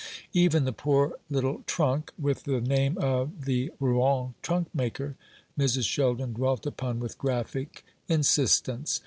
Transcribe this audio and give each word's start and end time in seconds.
Even 0.33 0.65
the 0.65 0.73
poor 0.73 1.13
little 1.29 1.61
trunk, 1.67 2.11
with 2.17 2.45
the 2.45 2.59
name 2.59 2.97
of 2.97 3.45
the 3.45 3.69
Rouen 3.79 4.33
trunk 4.41 4.73
maker, 4.73 5.15
Mrs. 5.59 5.85
Sheldon 5.87 6.33
dwelt 6.33 6.65
upon 6.65 6.99
with 6.99 7.19
graphic 7.19 7.85
insistence. 8.07 8.99